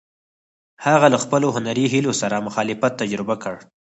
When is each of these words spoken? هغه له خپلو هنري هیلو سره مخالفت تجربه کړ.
هغه 0.85 1.07
له 1.13 1.17
خپلو 1.23 1.47
هنري 1.55 1.85
هیلو 1.93 2.11
سره 2.21 2.45
مخالفت 2.47 2.93
تجربه 3.01 3.35
کړ. 3.43 3.55